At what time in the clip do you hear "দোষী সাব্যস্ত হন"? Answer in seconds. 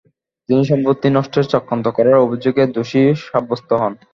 2.75-3.93